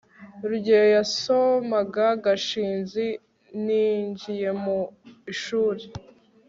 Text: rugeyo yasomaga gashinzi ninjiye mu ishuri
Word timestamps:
rugeyo 0.49 0.87
yasomaga 0.97 2.05
gashinzi 2.25 3.05
ninjiye 3.65 4.49
mu 4.63 4.79
ishuri 5.33 5.83